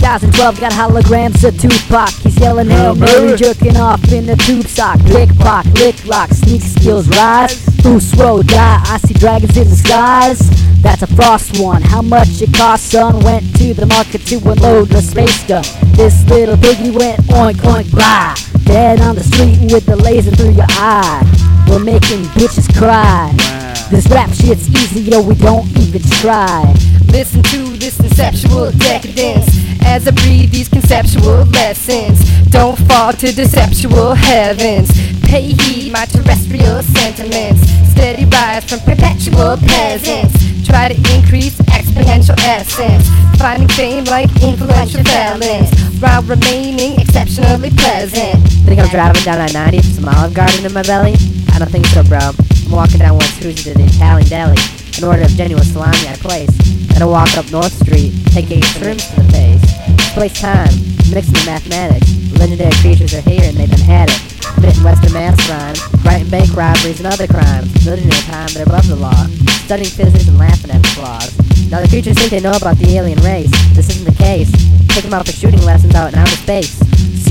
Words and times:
2012 0.00 0.60
got 0.60 0.72
holograms 0.72 1.44
of 1.46 1.52
Tupac. 1.60 2.08
He's 2.22 2.40
yelling 2.40 2.70
Hail 2.70 2.94
Mary, 2.94 3.36
jerking 3.36 3.76
off 3.76 4.02
in 4.10 4.24
the 4.24 4.34
tube 4.34 4.66
sock. 4.66 4.98
Lick 5.04 5.28
lock, 5.40 5.66
lick 5.74 6.06
lock, 6.06 6.30
sneak 6.30 6.62
skills 6.62 7.06
rise. 7.08 7.66
Boost 7.82 8.16
road 8.16 8.46
die, 8.46 8.80
I 8.82 8.96
see 8.96 9.12
dragons 9.12 9.58
in 9.58 9.68
the 9.68 9.76
skies. 9.76 10.40
That's 10.80 11.02
a 11.02 11.06
frost 11.06 11.60
one. 11.60 11.82
How 11.82 12.00
much 12.00 12.40
it 12.40 12.54
cost, 12.54 12.90
son? 12.90 13.22
Went 13.22 13.44
to 13.58 13.74
the 13.74 13.84
market 13.84 14.24
to 14.28 14.36
unload 14.36 14.88
the 14.88 15.02
space 15.02 15.46
gun. 15.46 15.64
This 15.92 16.26
little 16.30 16.56
piggy 16.56 16.90
went 16.96 17.20
oink 17.28 17.60
oink 17.60 17.90
blah. 17.90 18.34
Dead 18.64 19.02
on 19.02 19.16
the 19.16 19.22
street 19.22 19.70
with 19.70 19.84
the 19.84 19.96
laser 19.96 20.30
through 20.30 20.52
your 20.52 20.70
eye. 20.70 21.20
We're 21.68 21.84
making 21.84 22.24
bitches 22.40 22.74
cry. 22.74 23.34
This 23.90 24.08
rap 24.08 24.30
shit's 24.30 24.66
easy, 24.70 25.10
yo, 25.10 25.20
we 25.20 25.34
don't 25.34 25.68
even 25.76 26.00
try. 26.22 26.64
Listen 27.08 27.42
to 27.42 27.76
this 27.76 27.98
conceptual 27.98 28.70
decadence 28.72 29.59
as 29.90 30.06
I 30.06 30.12
breathe 30.12 30.52
these 30.52 30.68
conceptual 30.68 31.42
lessons. 31.50 32.22
Don't 32.50 32.78
fall 32.86 33.12
to 33.12 33.32
deceptual 33.32 34.14
heavens. 34.14 34.88
Pay 35.26 35.50
heed 35.50 35.92
my 35.92 36.06
terrestrial 36.06 36.80
sentiments. 36.94 37.66
Steady 37.90 38.24
rise 38.26 38.64
from 38.70 38.78
perpetual 38.86 39.58
peasants. 39.58 40.32
Try 40.64 40.94
to 40.94 40.96
increase 41.16 41.58
exponential 41.74 42.38
essence. 42.38 43.02
Finding 43.36 43.68
fame 43.74 44.04
like 44.04 44.30
influential 44.40 45.02
felons 45.02 45.70
while 45.98 46.22
remaining 46.22 47.00
exceptionally 47.00 47.70
pleasant. 47.70 48.38
Think 48.62 48.78
I'm 48.78 48.88
driving 48.90 49.24
down 49.24 49.40
I-90 49.40 49.76
with 49.76 49.94
some 49.96 50.08
Olive 50.08 50.34
Garden 50.34 50.64
in 50.64 50.72
my 50.72 50.82
belly? 50.82 51.14
I 51.50 51.58
don't 51.58 51.70
think 51.70 51.86
so, 51.86 52.04
bro. 52.04 52.30
I'm 52.66 52.70
walking 52.70 52.98
down 53.00 53.18
West 53.18 53.40
Cruising 53.40 53.74
to 53.74 53.78
the 53.78 53.86
Italian 53.86 54.28
deli. 54.28 54.56
An 54.98 55.04
order 55.04 55.22
of 55.22 55.30
genuine 55.30 55.64
salami 55.64 56.06
I 56.06 56.14
place. 56.14 56.54
And 56.94 57.02
I 57.02 57.06
walk 57.06 57.36
up 57.36 57.50
North 57.50 57.72
Street, 57.72 58.12
taking 58.26 58.62
shrimps 58.62 59.08
to 59.10 59.22
the 59.22 59.32
face. 59.32 59.69
Place 60.14 60.40
time, 60.40 60.68
mixing 61.14 61.38
the 61.38 61.44
mathematics. 61.46 62.10
Legendary 62.36 62.74
creatures 62.82 63.14
are 63.14 63.22
here 63.22 63.44
and 63.44 63.56
they've 63.56 63.70
been 63.70 63.78
had 63.78 64.10
it. 64.10 64.20
Committing 64.42 64.82
Western 64.82 65.12
math 65.12 65.38
crimes, 65.46 65.80
writing 66.04 66.28
bank 66.28 66.50
robberies 66.56 66.98
and 66.98 67.06
other 67.06 67.26
crimes. 67.26 67.70
Living 67.86 68.04
in 68.04 68.12
a 68.12 68.22
time 68.26 68.48
they're 68.52 68.66
above 68.66 68.88
the 68.88 68.96
law. 68.96 69.24
Studying 69.64 69.88
physics 69.88 70.26
and 70.26 70.36
laughing 70.36 70.72
at 70.72 70.82
the 70.82 70.88
flaws. 70.98 71.30
Now 71.70 71.80
the 71.80 71.88
creatures 71.88 72.18
think 72.18 72.30
they 72.32 72.40
know 72.40 72.52
about 72.52 72.76
the 72.78 72.90
alien 72.98 73.22
race. 73.22 73.50
This 73.72 73.88
isn't 73.88 74.04
the 74.04 74.18
case. 74.18 74.50
Take 74.88 75.04
them 75.04 75.14
out 75.14 75.26
for 75.26 75.32
shooting 75.32 75.62
lessons 75.62 75.94
out 75.94 76.12
in 76.12 76.18
outer 76.18 76.36
space. 76.36 76.74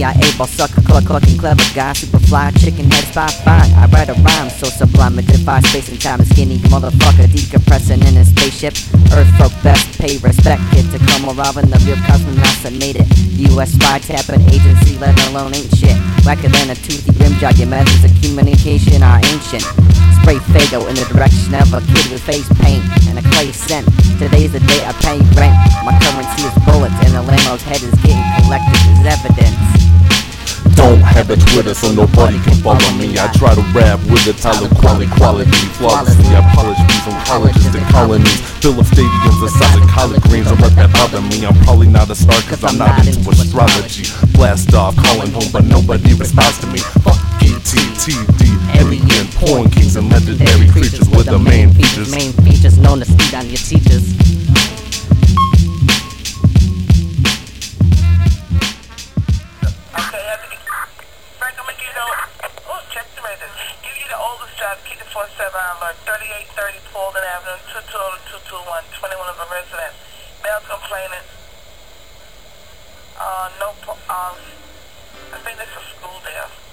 CIA 0.00 0.16
ball 0.38 0.46
sucker, 0.46 0.80
cluck 0.80 1.04
clucking 1.04 1.36
clever 1.36 1.60
guy, 1.76 1.92
super 1.92 2.18
fly, 2.24 2.50
chicken 2.56 2.88
head 2.88 3.04
spy 3.12 3.28
fine. 3.44 3.68
I 3.76 3.84
write 3.92 4.08
a 4.08 4.16
rhyme 4.24 4.48
so 4.48 4.72
sublime, 4.72 5.18
it 5.18 5.26
defies 5.28 5.68
space 5.68 5.92
and 5.92 6.00
time. 6.00 6.20
A 6.20 6.24
skinny 6.24 6.56
motherfucker 6.72 7.28
decompressing 7.28 8.00
in 8.08 8.16
a 8.16 8.24
spaceship. 8.24 8.72
Earth 9.12 9.28
folk 9.36 9.52
best 9.60 9.84
pay 10.00 10.16
respect, 10.24 10.64
kid 10.72 10.88
to 10.96 10.98
come 11.04 11.28
arriving. 11.28 11.68
The 11.68 11.76
real 11.84 12.00
cosmonauts 12.08 12.64
made 12.80 12.96
it. 12.96 13.04
US 13.52 13.76
spy 13.76 13.98
tapping 14.00 14.40
agency, 14.48 14.96
let 14.96 15.12
alone 15.28 15.52
ain't 15.52 15.68
shit. 15.76 15.92
Wacker 16.24 16.48
than 16.48 16.72
a 16.72 16.76
toothy 16.80 17.12
rim 17.20 17.36
job, 17.36 17.60
your 17.60 17.68
methods 17.68 18.00
of 18.00 18.12
communication 18.24 19.04
are 19.04 19.20
ancient. 19.28 19.68
Spray 20.24 20.40
Fago 20.48 20.88
in 20.88 20.96
the 20.96 21.04
direction 21.12 21.52
of 21.60 21.76
a 21.76 21.84
kid 21.92 22.08
with 22.08 22.24
face 22.24 22.48
paint 22.64 22.80
and 23.04 23.20
a 23.20 23.24
clay 23.36 23.52
scent. 23.52 23.84
Today's 24.16 24.56
the 24.56 24.64
day 24.64 24.80
I 24.80 24.96
pay 25.04 25.20
rent. 25.36 25.60
My 25.84 25.92
currency 26.00 26.48
is 26.48 26.56
bullets, 26.64 26.96
and 27.04 27.12
the 27.12 27.20
landlord's 27.20 27.68
head 27.68 27.84
is 27.84 27.92
getting 28.00 28.24
collected 28.40 28.80
as 28.96 29.20
evidence. 29.20 29.79
Don't 30.90 31.06
have 31.06 31.30
a 31.30 31.36
Twitter 31.54 31.72
so 31.72 31.94
nobody 31.94 32.42
can 32.42 32.58
follow 32.66 32.90
me. 32.98 33.14
I 33.14 33.30
try 33.38 33.54
to 33.54 33.62
rap 33.70 34.02
with 34.10 34.26
a 34.26 34.34
talent 34.34 34.74
quality, 34.74 35.06
quality, 35.14 35.54
flawlessly. 35.78 36.34
I 36.34 36.42
polish 36.50 36.82
beats 36.82 37.06
from 37.06 37.14
colleges 37.30 37.70
to 37.70 37.78
colonies. 37.94 38.42
Fill 38.58 38.74
up 38.74 38.90
stadiums 38.90 39.38
the 39.38 39.54
size 39.54 39.78
of 39.78 39.86
collard 39.86 40.20
greens. 40.22 40.50
Don't 40.50 40.58
let 40.58 40.74
that 40.74 40.90
bother 40.90 41.22
me. 41.22 41.46
I'm 41.46 41.54
probably 41.62 41.86
not 41.86 42.10
a 42.10 42.16
star 42.16 42.42
cause 42.50 42.64
I'm 42.64 42.76
not 42.76 43.06
into 43.06 43.22
astrology. 43.30 44.10
Blast 44.34 44.74
off, 44.74 44.96
calling 44.96 45.30
home, 45.30 45.46
but 45.52 45.62
nobody 45.62 46.12
responds 46.14 46.58
to 46.58 46.66
me. 46.66 46.82
Fuck 47.06 47.22
ETTD, 47.38 48.50
alien, 48.82 49.30
porn 49.38 49.70
kings, 49.70 49.94
and 49.94 50.10
legendary 50.10 50.66
creatures 50.74 51.08
with 51.14 51.26
the 51.26 51.38
main 51.38 51.70
features. 51.70 52.10
Main 52.10 52.32
features 52.42 52.78
known 52.78 52.98
to 52.98 53.04
speed 53.04 53.32
on 53.38 53.46
your 53.46 53.62
teachers. 53.62 54.19
oldest 64.20 64.52
job, 64.60 64.76
Kitty 64.84 65.04
47 65.08 65.48
Alert, 65.48 65.96
3830 66.04 66.92
Paulden 66.92 67.24
Avenue, 67.24 67.56
22221, 67.72 68.84
21 69.00 69.32
of 69.32 69.38
a 69.40 69.48
resident. 69.48 69.94
Male 70.44 70.64
complainant. 70.68 71.26
Uh, 73.16 73.48
no, 73.60 73.72
um, 74.12 74.36
I 75.32 75.38
think 75.40 75.56
this 75.56 75.72
a 75.72 75.82
school 75.96 76.20
there. 76.24 76.69